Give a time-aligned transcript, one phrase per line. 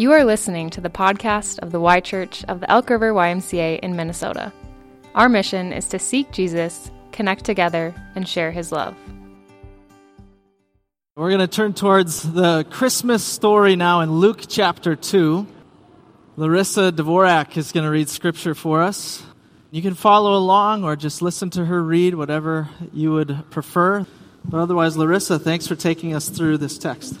[0.00, 3.80] You are listening to the podcast of the Y Church of the Elk River YMCA
[3.80, 4.50] in Minnesota.
[5.14, 8.96] Our mission is to seek Jesus, connect together, and share his love.
[11.16, 15.46] We're going to turn towards the Christmas story now in Luke chapter 2.
[16.36, 19.22] Larissa Dvorak is going to read scripture for us.
[19.70, 24.06] You can follow along or just listen to her read, whatever you would prefer.
[24.46, 27.20] But otherwise, Larissa, thanks for taking us through this text.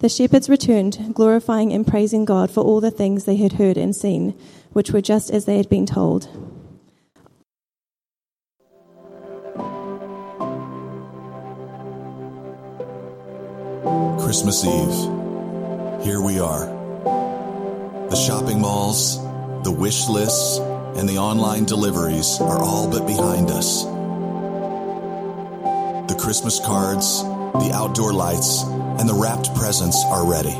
[0.00, 3.94] The shepherds returned, glorifying and praising God for all the things they had heard and
[3.94, 4.34] seen,
[4.72, 6.26] which were just as they had been told.
[14.18, 16.02] Christmas Eve.
[16.02, 16.64] Here we are.
[18.08, 19.18] The shopping malls,
[19.64, 20.60] the wish lists,
[20.96, 23.84] and the online deliveries are all but behind us.
[26.10, 27.22] The Christmas cards,
[27.54, 30.54] the outdoor lights, and the wrapped presents are ready.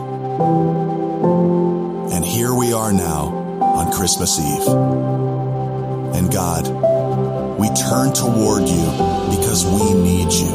[2.15, 3.29] And here we are now
[3.61, 4.67] on Christmas Eve.
[6.17, 6.67] And God,
[7.59, 8.87] we turn toward you
[9.37, 10.51] because we need you.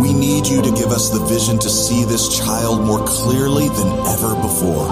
[0.00, 3.88] We need you to give us the vision to see this child more clearly than
[4.06, 4.90] ever before.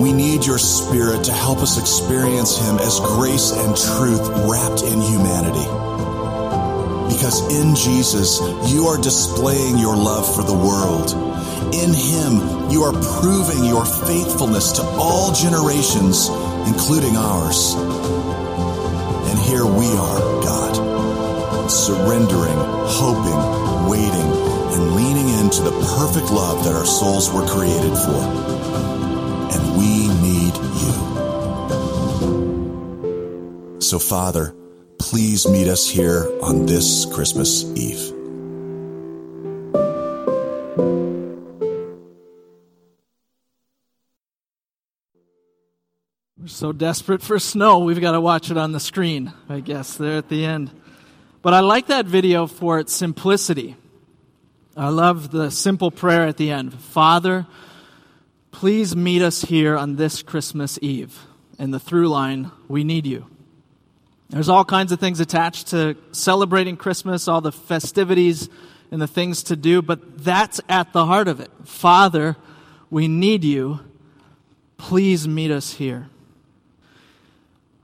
[0.00, 5.00] We need your spirit to help us experience him as grace and truth wrapped in
[5.00, 5.95] humanity
[7.08, 8.40] because in Jesus,
[8.72, 11.12] you are displaying your love for the world.
[11.74, 16.28] In Him, you are proving your faithfulness to all generations,
[16.66, 17.74] including ours.
[19.28, 22.56] And here we are, God, surrendering,
[22.86, 24.30] hoping, waiting,
[24.74, 28.22] and leaning into the perfect love that our souls were created for.
[29.54, 31.16] And we need you.
[33.80, 34.54] So, Father,
[35.10, 38.12] please meet us here on this Christmas Eve.
[46.36, 49.96] We're so desperate for snow, we've got to watch it on the screen, I guess,
[49.96, 50.72] there at the end.
[51.40, 53.76] But I like that video for its simplicity.
[54.76, 57.46] I love the simple prayer at the end Father,
[58.50, 61.16] please meet us here on this Christmas Eve.
[61.60, 63.26] And the through line, we need you.
[64.28, 68.48] There's all kinds of things attached to celebrating Christmas, all the festivities
[68.90, 71.50] and the things to do, but that's at the heart of it.
[71.64, 72.36] Father,
[72.90, 73.80] we need you.
[74.78, 76.08] Please meet us here.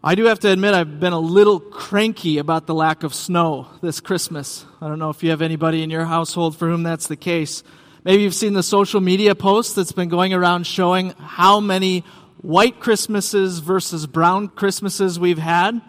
[0.05, 3.69] I do have to admit, I've been a little cranky about the lack of snow
[3.81, 4.65] this Christmas.
[4.81, 7.63] I don't know if you have anybody in your household for whom that's the case.
[8.05, 12.01] Maybe you've seen the social media post that's been going around showing how many
[12.39, 15.81] white Christmases versus brown Christmases we've had.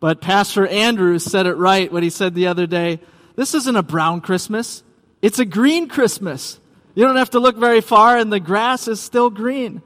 [0.00, 3.00] But Pastor Andrews said it right when he said the other day
[3.34, 4.82] this isn't a brown Christmas,
[5.20, 6.58] it's a green Christmas.
[6.94, 9.82] You don't have to look very far, and the grass is still green.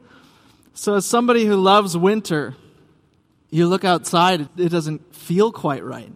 [0.74, 2.54] So, as somebody who loves winter,
[3.50, 6.12] You look outside, it doesn't feel quite right.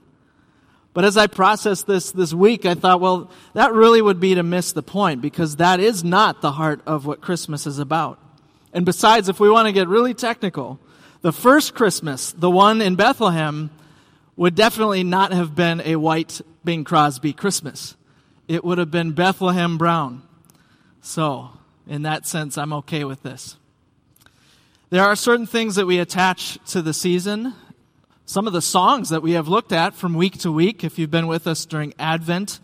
[0.93, 4.45] But as I processed this this week, I thought, well, that really would be to
[4.45, 8.21] miss the point because that is not the heart of what Christmas is about.
[8.73, 10.79] And besides, if we want to get really technical,
[11.23, 13.71] the first Christmas, the one in Bethlehem,
[14.37, 17.97] would definitely not have been a white Bing Crosby Christmas.
[18.49, 20.23] It would have been Bethlehem Brown.
[21.01, 21.51] So,
[21.87, 23.57] in that sense, I'm okay with this.
[24.91, 27.55] There are certain things that we attach to the season
[28.27, 31.11] some of the songs that we have looked at from week to week, if you've
[31.11, 32.59] been with us during Advent,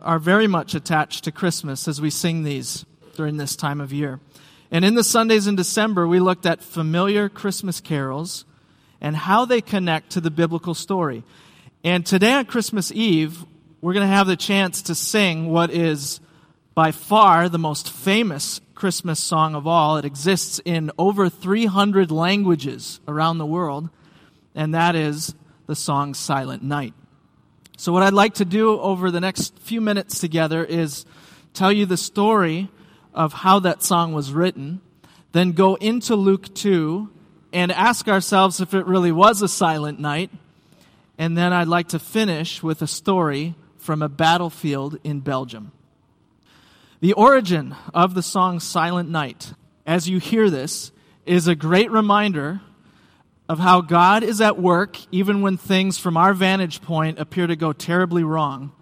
[0.00, 2.84] are very much attached to Christmas as we sing these
[3.16, 4.20] during this time of year.
[4.70, 8.44] And in the Sundays in December, we looked at familiar Christmas carols
[9.00, 11.22] and how they connect to the biblical story.
[11.84, 13.44] And today on Christmas Eve,
[13.80, 16.20] we're going to have the chance to sing what is
[16.74, 19.96] by far the most famous Christmas song of all.
[19.96, 23.90] It exists in over 300 languages around the world
[24.54, 25.34] and that is
[25.66, 26.94] the song Silent Night.
[27.76, 31.06] So, what I'd like to do over the next few minutes together is
[31.54, 32.68] tell you the story
[33.14, 34.80] of how that song was written,
[35.32, 37.10] then go into Luke 2
[37.52, 40.30] and ask ourselves if it really was a silent night,
[41.18, 45.72] and then I'd like to finish with a story from a battlefield in Belgium.
[47.00, 49.54] The origin of the song Silent Night,
[49.86, 50.92] as you hear this,
[51.24, 52.60] is a great reminder
[53.48, 57.56] of how God is at work even when things from our vantage point appear to
[57.56, 58.72] go terribly wrong.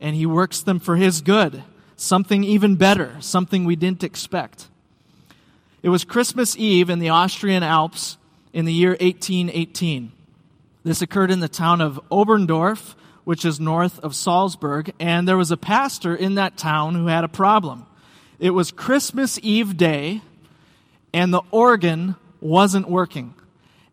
[0.00, 1.64] And He works them for His good,
[1.96, 4.68] something even better, something we didn't expect.
[5.82, 8.18] It was Christmas Eve in the Austrian Alps
[8.52, 10.12] in the year 1818.
[10.84, 12.94] This occurred in the town of Oberndorf,
[13.24, 17.24] which is north of Salzburg, and there was a pastor in that town who had
[17.24, 17.86] a problem.
[18.38, 20.22] It was Christmas Eve day,
[21.12, 23.34] and the organ wasn't working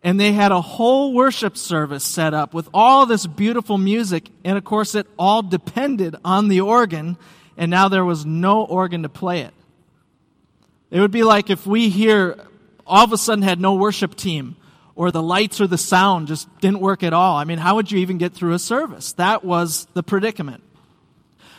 [0.06, 4.28] and they had a whole worship service set up with all this beautiful music.
[4.44, 7.16] And of course, it all depended on the organ,
[7.56, 9.52] and now there was no organ to play it.
[10.90, 12.38] It would be like if we here
[12.86, 14.56] all of a sudden had no worship team,
[14.94, 17.36] or the lights or the sound just didn't work at all.
[17.36, 19.12] I mean, how would you even get through a service?
[19.14, 20.62] That was the predicament.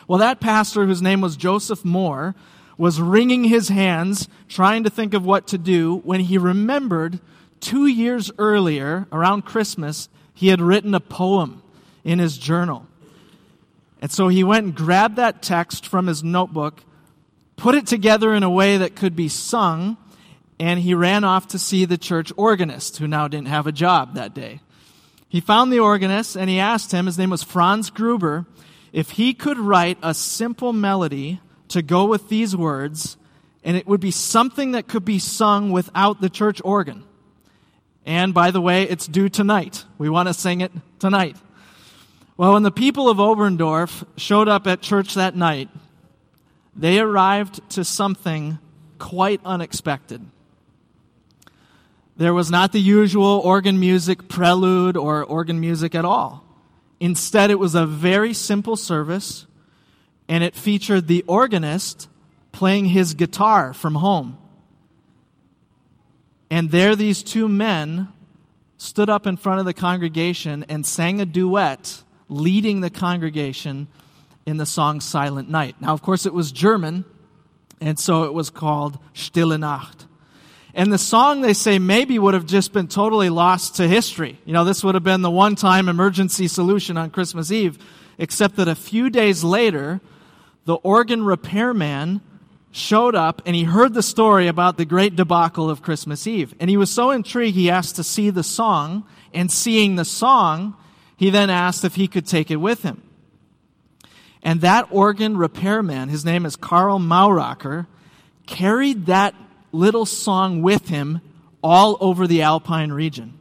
[0.07, 2.33] Well, that pastor, whose name was Joseph Mohr,
[2.77, 7.19] was wringing his hands, trying to think of what to do, when he remembered
[7.59, 11.61] two years earlier, around Christmas, he had written a poem
[12.03, 12.87] in his journal.
[14.01, 16.83] And so he went and grabbed that text from his notebook,
[17.57, 19.97] put it together in a way that could be sung,
[20.59, 24.15] and he ran off to see the church organist, who now didn't have a job
[24.15, 24.61] that day.
[25.27, 28.45] He found the organist and he asked him, his name was Franz Gruber,
[28.93, 33.17] if he could write a simple melody to go with these words,
[33.63, 37.03] and it would be something that could be sung without the church organ.
[38.05, 39.83] And by the way, it's due tonight.
[39.97, 41.35] We want to sing it tonight.
[42.37, 45.69] Well, when the people of Oberndorf showed up at church that night,
[46.77, 48.59] they arrived to something
[48.99, 50.25] quite unexpected.
[52.15, 56.43] There was not the usual organ music prelude or organ music at all.
[56.99, 59.45] Instead, it was a very simple service,
[60.27, 62.09] and it featured the organist
[62.51, 64.37] playing his guitar from home.
[66.49, 68.07] And there, these two men
[68.77, 73.87] stood up in front of the congregation and sang a duet, leading the congregation
[74.47, 75.75] in the song Silent Night.
[75.81, 77.03] Now, of course, it was German,
[77.81, 80.05] and so it was called Stille Nacht.
[80.73, 84.39] And the song, they say, maybe would have just been totally lost to history.
[84.45, 87.77] You know, this would have been the one time emergency solution on Christmas Eve,
[88.17, 89.99] except that a few days later,
[90.63, 92.21] the organ repairman
[92.71, 96.55] showed up and he heard the story about the great debacle of Christmas Eve.
[96.59, 99.03] And he was so intrigued, he asked to see the song.
[99.33, 100.75] And seeing the song,
[101.17, 103.01] he then asked if he could take it with him.
[104.43, 107.87] And that organ repairman, his name is Karl Mauracher,
[108.45, 109.35] carried that
[109.71, 111.21] little song with him
[111.63, 113.37] all over the Alpine region.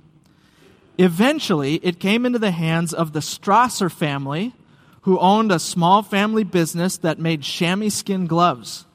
[0.99, 4.55] Eventually, it came into the hands of the Strasser family,
[5.03, 8.87] who owned a small family business that made chamois skin gloves.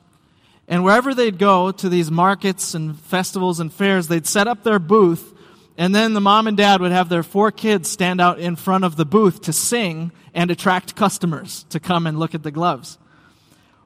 [0.68, 4.80] And wherever they'd go to these markets and festivals and fairs, they'd set up their
[4.80, 5.34] booth,
[5.78, 8.84] and then the mom and dad would have their four kids stand out in front
[8.84, 12.98] of the booth to sing and attract customers to come and look at the gloves.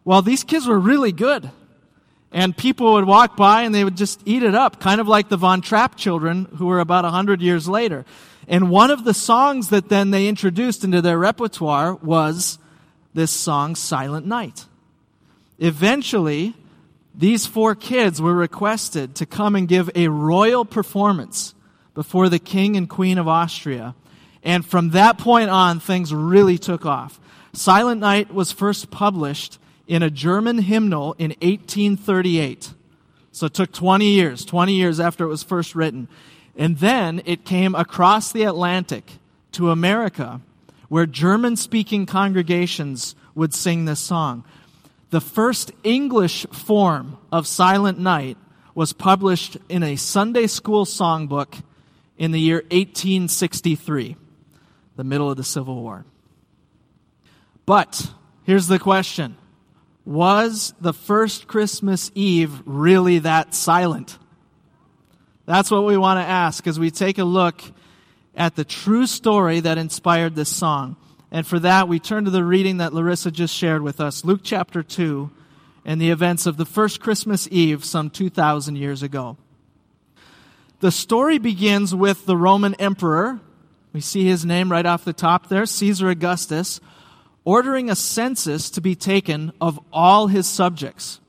[0.04, 1.50] Well, these kids were really good.
[2.32, 5.30] And people would walk by and they would just eat it up, kind of like
[5.30, 8.06] the Von Trapp children who were about a hundred years later.
[8.48, 12.60] And one of the songs that then they introduced into their repertoire was
[13.14, 14.66] this song, Silent Night.
[15.60, 16.54] Eventually,
[17.16, 21.55] these four kids were requested to come and give a royal performance
[21.96, 23.96] before the king and queen of Austria.
[24.44, 27.20] And from that point on, things really took off.
[27.54, 32.74] Silent Night was first published in a German hymnal in 1838.
[33.32, 36.08] So it took 20 years, 20 years after it was first written.
[36.56, 39.12] And then it came across the Atlantic
[39.54, 40.42] to America,
[40.90, 44.44] where German speaking congregations would sing this song.
[45.10, 48.38] The first English form of Silent Night
[48.74, 51.62] was published in a Sunday school songbook
[52.18, 54.16] in the year 1863,
[54.96, 56.06] the middle of the Civil War.
[57.66, 58.12] But
[58.44, 59.38] here's the question
[60.06, 64.18] Was the first Christmas Eve really that silent?
[65.46, 67.62] That's what we want to ask as we take a look
[68.36, 70.98] at the true story that inspired this song.
[71.32, 74.42] And for that, we turn to the reading that Larissa just shared with us, Luke
[74.44, 75.30] chapter 2,
[75.84, 79.38] and the events of the first Christmas Eve some 2,000 years ago.
[80.80, 83.40] The story begins with the Roman emperor.
[83.94, 86.82] We see his name right off the top there, Caesar Augustus,
[87.46, 91.22] ordering a census to be taken of all his subjects.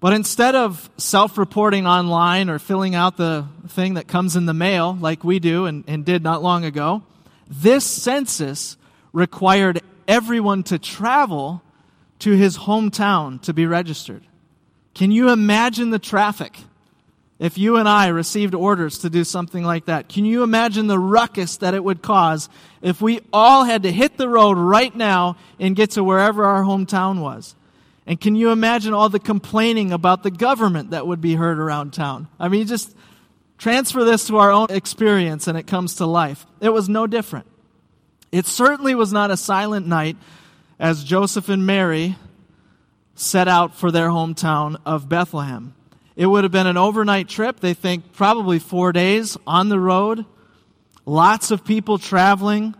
[0.00, 4.54] But instead of self reporting online or filling out the thing that comes in the
[4.54, 7.02] mail like we do and, and did not long ago,
[7.48, 8.76] this census
[9.12, 11.62] required everyone to travel
[12.20, 14.26] to his hometown to be registered.
[14.94, 16.58] Can you imagine the traffic
[17.38, 20.08] if you and I received orders to do something like that?
[20.08, 22.48] Can you imagine the ruckus that it would cause
[22.80, 26.62] if we all had to hit the road right now and get to wherever our
[26.62, 27.56] hometown was?
[28.06, 31.92] And can you imagine all the complaining about the government that would be heard around
[31.92, 32.28] town?
[32.38, 32.94] I mean, just
[33.58, 36.46] transfer this to our own experience and it comes to life.
[36.60, 37.46] It was no different.
[38.30, 40.16] It certainly was not a silent night
[40.78, 42.16] as Joseph and Mary
[43.14, 45.74] set out for their hometown of Bethlehem.
[46.16, 50.24] It would have been an overnight trip, they think probably four days on the road,
[51.04, 52.74] lots of people traveling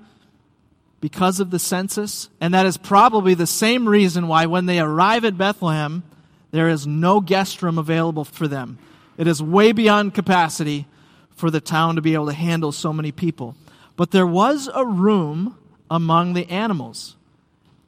[1.01, 5.25] because of the census, and that is probably the same reason why when they arrive
[5.25, 6.03] at Bethlehem,
[6.51, 8.79] there is no guest room available for them.
[9.19, 10.87] It is way beyond capacity
[11.35, 13.57] for the town to be able to handle so many people.
[13.97, 15.59] But there was a room
[15.91, 17.17] among the animals.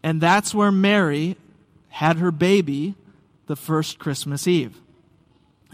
[0.03, 1.37] And that's where Mary
[1.89, 2.95] had her baby
[3.47, 4.81] the first Christmas Eve.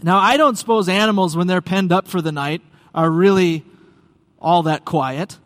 [0.03, 2.61] Now, I don't suppose animals, when they're penned up for the night,
[2.93, 3.63] are really
[4.37, 5.39] all that quiet.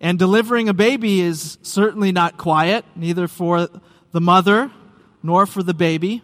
[0.00, 3.68] And delivering a baby is certainly not quiet, neither for
[4.12, 4.70] the mother
[5.24, 6.22] nor for the baby.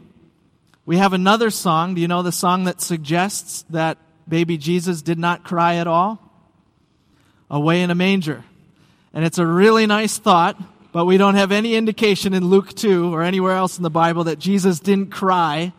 [0.87, 1.95] We have another song.
[1.95, 3.99] Do you know the song that suggests that
[4.29, 6.21] baby Jesus did not cry at all?
[7.51, 8.45] Away in a manger.
[9.13, 10.57] And it's a really nice thought,
[10.93, 14.25] but we don't have any indication in Luke 2 or anywhere else in the Bible
[14.25, 15.73] that Jesus didn't cry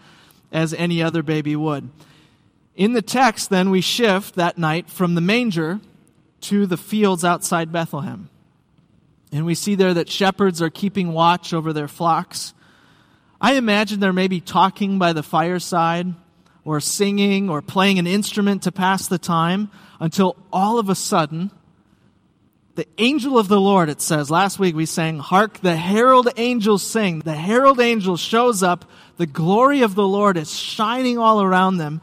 [0.54, 1.90] as any other baby would.
[2.76, 5.82] In the text, then, we shift that night from the manger
[6.42, 8.30] to the fields outside Bethlehem.
[9.32, 12.54] And we see there that shepherds are keeping watch over their flocks.
[13.42, 16.14] I imagine they're maybe talking by the fireside
[16.64, 19.70] or singing or playing an instrument to pass the time
[20.00, 21.52] until all of a sudden,
[22.76, 26.82] the angel of the Lord, it says, last week we sang, Hark, the herald angels
[26.82, 27.20] sing.
[27.20, 28.90] The herald angel shows up.
[29.18, 32.02] The glory of the Lord is shining all around them.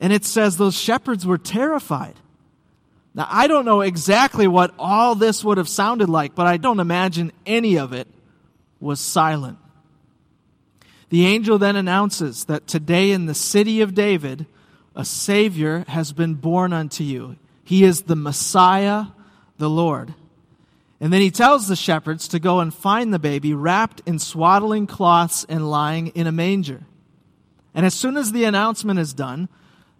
[0.00, 2.14] And it says those shepherds were terrified.
[3.14, 6.80] Now, I don't know exactly what all this would have sounded like, but I don't
[6.80, 8.08] imagine any of it
[8.80, 9.58] was silent.
[11.08, 14.46] The angel then announces that today in the city of David,
[14.94, 17.36] a Savior has been born unto you.
[17.64, 19.06] He is the Messiah
[19.58, 20.14] the Lord.
[21.00, 24.86] And then he tells the shepherds to go and find the baby wrapped in swaddling
[24.86, 26.82] cloths and lying in a manger.
[27.74, 29.48] And as soon as the announcement is done,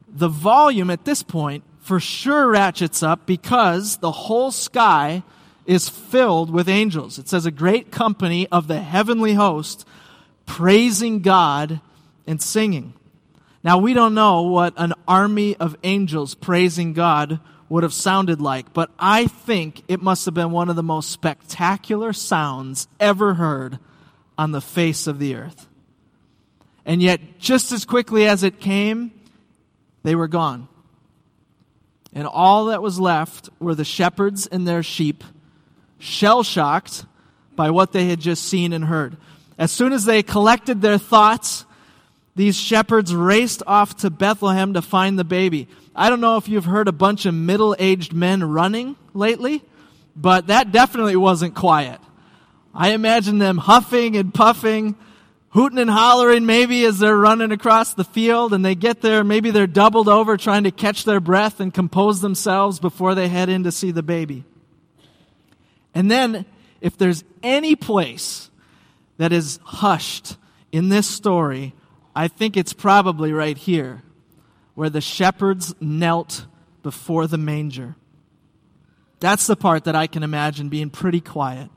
[0.09, 5.25] the volume at this point for sure ratchets up because the whole sky
[5.67, 7.19] is filled with angels.
[7.19, 9.85] It says a great company of the heavenly host
[10.47, 11.81] praising God
[12.27, 12.95] and singing.
[13.65, 17.41] Now we don't know what an army of angels praising God
[17.73, 21.09] would have sounded like, but I think it must have been one of the most
[21.09, 23.79] spectacular sounds ever heard
[24.37, 25.67] on the face of the earth.
[26.85, 29.11] And yet, just as quickly as it came,
[30.03, 30.69] they were gone.
[32.13, 35.25] And all that was left were the shepherds and their sheep,
[35.99, 37.07] shell shocked
[37.57, 39.17] by what they had just seen and heard.
[39.57, 41.65] As soon as they collected their thoughts,
[42.37, 45.69] these shepherds raced off to Bethlehem to find the baby.
[45.95, 49.63] I don't know if you've heard a bunch of middle aged men running lately,
[50.17, 52.01] but that definitely wasn't quiet.
[52.75, 54.97] I imagine them huffing and puffing,
[55.51, 59.23] hooting and hollering maybe as they're running across the field and they get there.
[59.23, 63.51] Maybe they're doubled over trying to catch their breath and compose themselves before they head
[63.51, 64.45] in to see the baby.
[65.95, 66.47] And then,
[66.81, 68.51] if there's any place
[69.19, 70.39] that is hushed
[70.73, 71.75] in this story,
[72.17, 74.03] I think it's probably right here,
[74.75, 76.47] where the shepherds knelt
[76.83, 77.97] before the manger.
[79.21, 81.71] That's the part that I can imagine being pretty quiet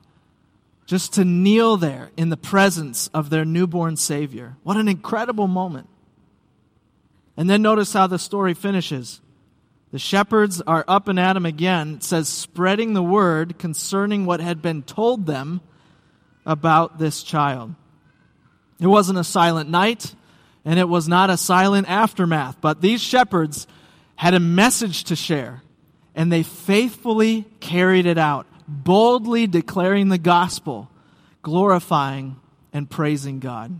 [0.86, 4.56] just to kneel there in the presence of their newborn Savior.
[4.62, 5.88] What an incredible moment.
[7.36, 9.20] And then notice how the story finishes.
[9.92, 11.96] The shepherds are up and at him again.
[11.96, 15.60] It says, spreading the word concerning what had been told them
[16.44, 17.74] about this child.
[18.80, 20.14] It wasn't a silent night,
[20.66, 23.66] and it was not a silent aftermath, but these shepherds
[24.16, 25.62] had a message to share,
[26.14, 30.90] and they faithfully carried it out boldly declaring the gospel,
[31.42, 32.36] glorifying
[32.72, 33.78] and praising God.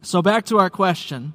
[0.00, 1.34] So, back to our question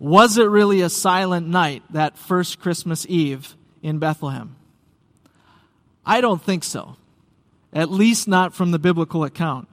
[0.00, 4.56] Was it really a silent night that first Christmas Eve in Bethlehem?
[6.04, 6.96] I don't think so,
[7.72, 9.68] at least not from the biblical account.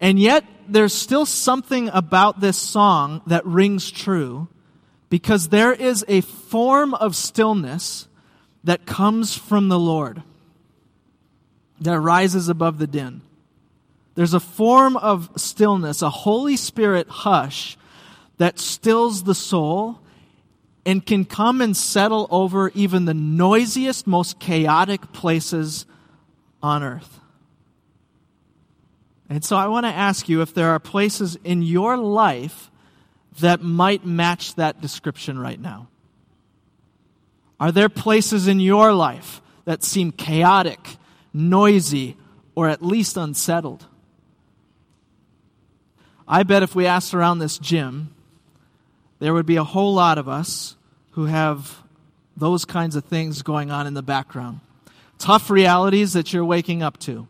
[0.00, 4.48] And yet, there's still something about this song that rings true
[5.08, 8.08] because there is a form of stillness
[8.64, 10.22] that comes from the Lord
[11.80, 13.20] that rises above the din.
[14.14, 17.76] There's a form of stillness, a Holy Spirit hush
[18.38, 20.00] that stills the soul
[20.86, 25.86] and can come and settle over even the noisiest, most chaotic places
[26.62, 27.20] on earth.
[29.28, 32.70] And so I want to ask you if there are places in your life
[33.40, 35.88] that might match that description right now.
[37.58, 40.98] Are there places in your life that seem chaotic
[41.34, 42.16] noisy,
[42.54, 43.84] or at least unsettled.
[46.26, 48.14] I bet if we asked around this gym,
[49.18, 50.76] there would be a whole lot of us
[51.10, 51.82] who have
[52.36, 54.60] those kinds of things going on in the background.
[55.18, 57.28] Tough realities that you're waking up to.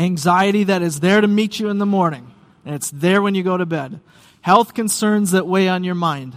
[0.00, 2.32] Anxiety that is there to meet you in the morning,
[2.64, 4.00] and it's there when you go to bed.
[4.40, 6.36] Health concerns that weigh on your mind.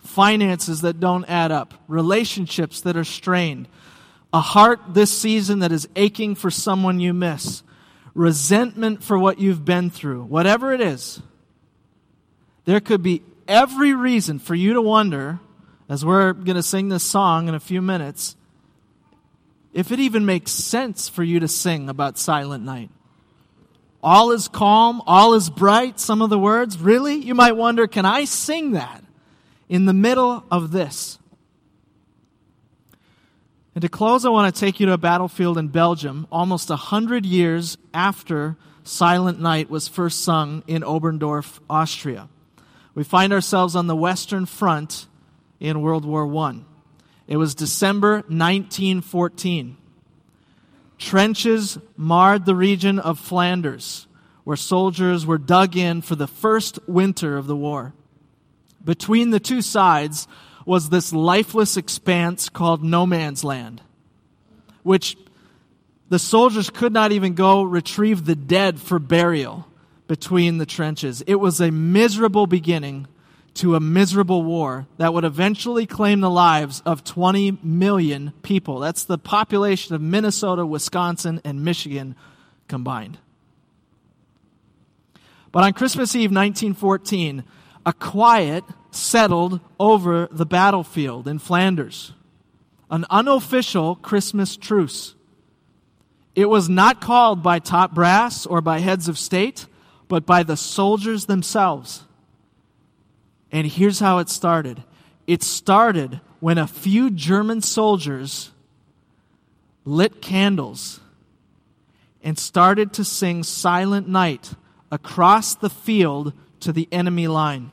[0.00, 1.74] Finances that don't add up.
[1.88, 3.68] Relationships that are strained
[4.34, 7.62] a heart this season that is aching for someone you miss,
[8.14, 11.22] resentment for what you've been through, whatever it is,
[12.64, 15.38] there could be every reason for you to wonder,
[15.88, 18.34] as we're going to sing this song in a few minutes,
[19.74, 22.90] if it even makes sense for you to sing about Silent Night.
[24.02, 26.78] All is calm, all is bright, some of the words.
[26.78, 27.16] Really?
[27.16, 29.02] You might wonder, can I sing that
[29.68, 31.18] in the middle of this?
[33.74, 36.76] And to close, I want to take you to a battlefield in Belgium, almost a
[36.76, 42.28] hundred years after Silent Night was first sung in Oberndorf, Austria.
[42.94, 45.08] We find ourselves on the Western Front
[45.58, 46.60] in World War I.
[47.26, 49.76] It was December 1914.
[50.98, 54.06] Trenches marred the region of Flanders,
[54.44, 57.94] where soldiers were dug in for the first winter of the war.
[58.84, 60.28] Between the two sides
[60.66, 63.80] was this lifeless expanse called no man's land,
[64.82, 65.16] which
[66.10, 69.66] the soldiers could not even go retrieve the dead for burial
[70.06, 71.22] between the trenches.
[71.26, 73.08] It was a miserable beginning
[73.54, 78.80] to a miserable war that would eventually claim the lives of 20 million people.
[78.80, 82.16] That's the population of Minnesota, Wisconsin, and Michigan
[82.66, 83.18] combined.
[85.52, 87.44] But on Christmas Eve 1914,
[87.86, 92.12] a quiet settled over the battlefield in Flanders.
[92.90, 95.14] An unofficial Christmas truce.
[96.34, 99.66] It was not called by top brass or by heads of state,
[100.08, 102.04] but by the soldiers themselves.
[103.54, 104.82] And here's how it started
[105.28, 108.50] it started when a few German soldiers
[109.84, 111.00] lit candles
[112.22, 114.54] and started to sing Silent Night
[114.90, 117.70] across the field to the enemy line.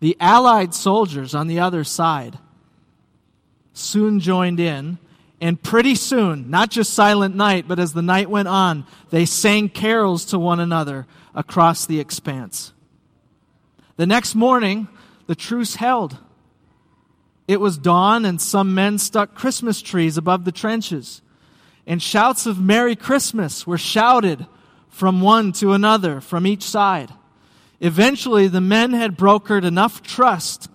[0.00, 2.38] The Allied soldiers on the other side
[3.72, 4.98] soon joined in,
[5.40, 9.68] and pretty soon, not just Silent Night, but as the night went on, they sang
[9.68, 12.72] carols to one another across the expanse.
[13.96, 14.88] The next morning,
[15.26, 16.18] the truce held.
[17.46, 21.22] It was dawn, and some men stuck Christmas trees above the trenches,
[21.86, 24.46] and shouts of Merry Christmas were shouted
[24.88, 27.12] from one to another from each side.
[27.80, 30.68] Eventually, the men had brokered enough trust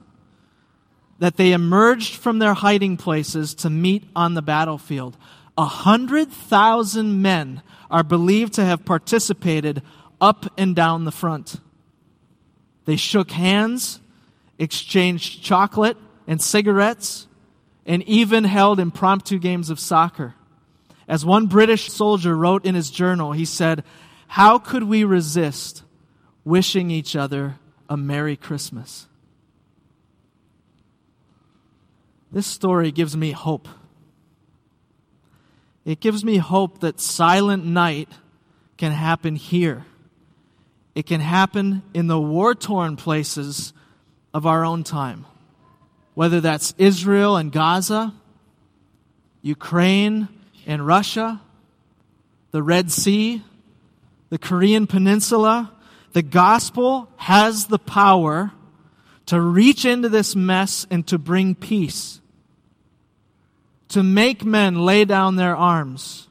[1.18, 5.18] that they emerged from their hiding places to meet on the battlefield.
[5.58, 9.82] a hundred thousand men are believed to have participated
[10.22, 11.60] up and down the front.
[12.90, 14.00] They shook hands,
[14.58, 17.28] exchanged chocolate and cigarettes,
[17.86, 20.34] and even held impromptu games of soccer.
[21.08, 23.84] As one British soldier wrote in his journal, he said,
[24.30, 25.84] How could we resist
[26.44, 29.06] wishing each other a Merry Christmas?
[32.32, 33.68] This story gives me hope.
[35.86, 38.10] It gives me hope that silent night
[38.78, 39.86] can happen here.
[40.96, 43.74] It can happen in the war torn places
[44.34, 45.26] of our own time.
[46.14, 48.14] Whether that's Israel and Gaza,
[49.42, 50.28] Ukraine
[50.66, 51.42] and Russia,
[52.52, 53.44] the Red Sea,
[54.30, 55.72] the Korean Peninsula,
[56.14, 58.52] the gospel has the power
[59.28, 62.20] to reach into this mess and to bring peace
[63.90, 66.28] to make men lay down their arms,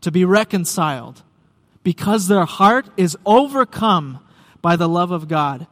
[0.00, 1.22] to be reconciled,
[1.84, 4.18] because their heart is overcome
[4.60, 5.68] by the love of God.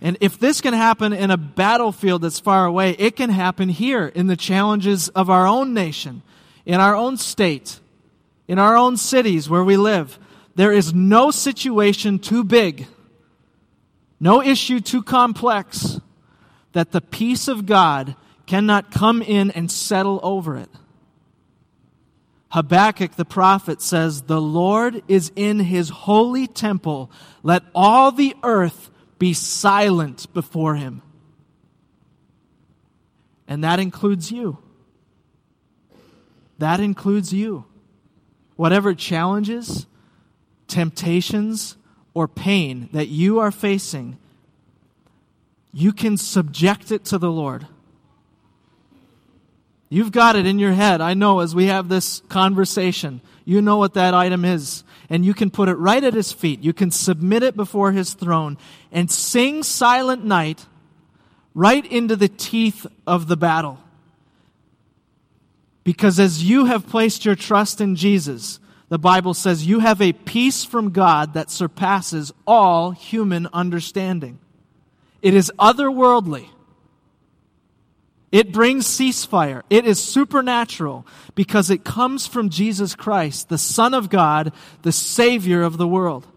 [0.00, 4.06] And if this can happen in a battlefield that's far away, it can happen here
[4.06, 6.22] in the challenges of our own nation,
[6.64, 7.78] in our own state,
[8.48, 10.18] in our own cities where we live.
[10.54, 12.86] There is no situation too big,
[14.18, 16.00] no issue too complex
[16.72, 20.70] that the peace of God cannot come in and settle over it.
[22.50, 27.10] Habakkuk the prophet says, The Lord is in his holy temple.
[27.42, 31.02] Let all the earth be silent before him.
[33.46, 34.58] And that includes you.
[36.58, 37.64] That includes you.
[38.56, 39.86] Whatever challenges,
[40.66, 41.76] temptations,
[42.14, 44.18] or pain that you are facing,
[45.72, 47.66] you can subject it to the Lord.
[49.92, 51.00] You've got it in your head.
[51.00, 54.84] I know as we have this conversation, you know what that item is.
[55.10, 56.62] And you can put it right at his feet.
[56.62, 58.56] You can submit it before his throne
[58.92, 60.64] and sing Silent Night
[61.52, 63.80] right into the teeth of the battle.
[65.82, 70.12] Because as you have placed your trust in Jesus, the Bible says you have a
[70.12, 74.38] peace from God that surpasses all human understanding.
[75.22, 76.48] It is otherworldly.
[78.32, 79.62] It brings ceasefire.
[79.70, 85.62] It is supernatural because it comes from Jesus Christ, the Son of God, the Savior
[85.62, 86.28] of the world.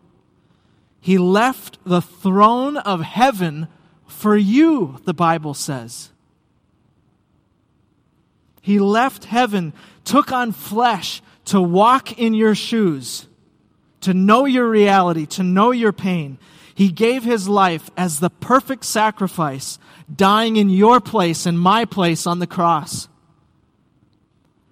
[1.00, 3.68] He left the throne of heaven
[4.08, 6.12] for you, the Bible says.
[8.62, 9.74] He left heaven,
[10.06, 13.28] took on flesh to walk in your shoes,
[14.02, 16.40] to know your reality, to know your pain.
[16.74, 19.78] He gave his life as the perfect sacrifice
[20.15, 23.08] dying in your place and my place on the cross.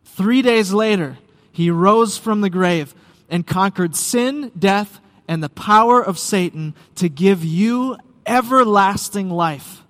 [0.06, 1.18] Three days later,
[1.52, 2.94] he rose from the grave
[3.30, 9.84] and conquered sin, death, and the power of Satan to give you everlasting life.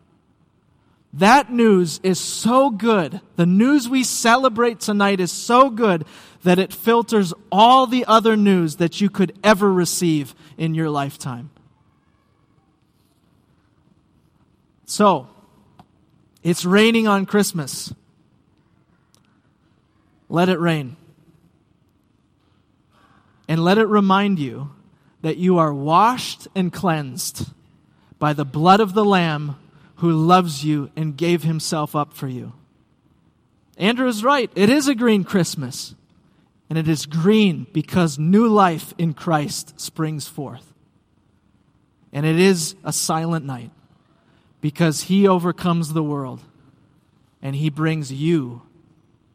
[1.13, 3.19] That news is so good.
[3.35, 6.05] The news we celebrate tonight is so good
[6.43, 11.49] that it filters all the other news that you could ever receive in your lifetime.
[14.85, 15.27] So,
[16.43, 17.93] it's raining on Christmas.
[20.29, 20.95] Let it rain.
[23.47, 24.71] And let it remind you
[25.21, 27.49] that you are washed and cleansed
[28.17, 29.57] by the blood of the Lamb
[29.95, 32.53] who loves you and gave himself up for you.
[33.77, 34.49] Andrew is right.
[34.55, 35.95] It is a green Christmas.
[36.69, 40.73] And it is green because new life in Christ springs forth.
[42.13, 43.71] And it is a silent night
[44.61, 46.41] because he overcomes the world
[47.41, 48.61] and he brings you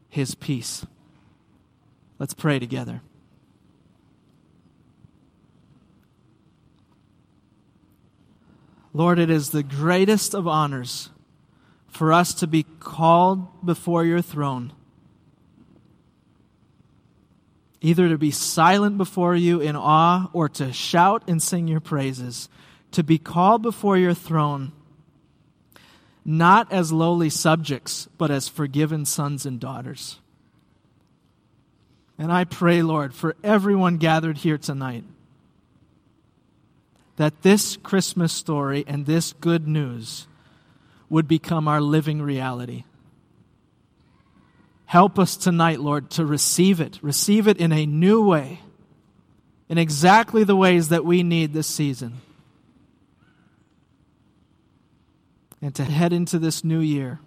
[0.09, 0.85] his peace.
[2.17, 3.01] Let's pray together.
[8.93, 11.09] Lord, it is the greatest of honors
[11.87, 14.73] for us to be called before your throne,
[17.81, 22.49] either to be silent before you in awe or to shout and sing your praises,
[22.91, 24.71] to be called before your throne
[26.29, 30.19] not as lowly subjects, but as forgiven sons and daughters.
[32.19, 35.05] And I pray, Lord, for everyone gathered here tonight,
[37.15, 40.27] that this Christmas story and this good news
[41.09, 42.83] would become our living reality.
[44.85, 48.59] Help us tonight, Lord, to receive it, receive it in a new way,
[49.69, 52.21] in exactly the ways that we need this season.
[55.61, 57.19] And to head into this new year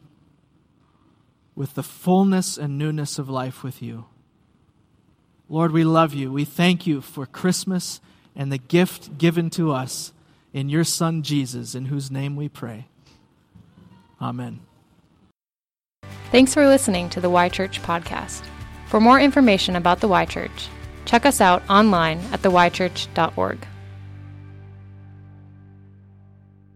[1.54, 4.06] with the fullness and newness of life with you.
[5.48, 6.32] Lord, we love you.
[6.32, 8.00] We thank you for Christmas
[8.36, 10.12] and the gift given to us
[10.52, 12.86] in your Son Jesus, in whose name we pray.
[14.20, 14.60] Amen.
[16.30, 18.42] Thanks for listening to the Y Church podcast.
[18.86, 20.68] For more information about the Y Church,
[21.04, 23.66] check us out online at theychurch.org.